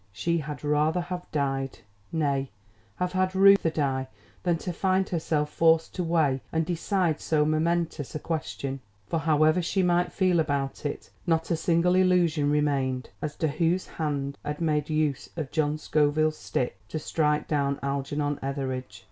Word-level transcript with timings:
She 0.11 0.39
had 0.39 0.63
rather 0.63 0.99
have 0.99 1.31
died, 1.31 1.77
nay, 2.11 2.49
have 2.95 3.11
had 3.13 3.35
Reuther 3.35 3.69
die 3.69 4.07
than 4.41 4.57
to 4.57 4.73
find 4.73 5.07
herself 5.07 5.51
forced 5.53 5.93
to 5.93 6.03
weigh 6.03 6.41
and 6.51 6.65
decide 6.65 7.21
so 7.21 7.45
momentous 7.45 8.15
a 8.15 8.19
question. 8.19 8.79
For, 9.05 9.19
however 9.19 9.61
she 9.61 9.83
might 9.83 10.11
feel 10.11 10.39
about 10.39 10.87
it, 10.87 11.11
not 11.27 11.51
a 11.51 11.55
single 11.55 11.93
illusion 11.93 12.49
remained 12.49 13.11
as 13.21 13.35
to 13.35 13.47
whose 13.47 13.85
hand 13.85 14.39
had 14.43 14.59
made 14.59 14.89
use 14.89 15.29
of 15.37 15.51
John 15.51 15.77
Scoville's 15.77 16.35
stick 16.35 16.79
to 16.87 16.97
strike 16.97 17.47
down 17.47 17.79
Algernon 17.83 18.39
Etheridge. 18.41 18.99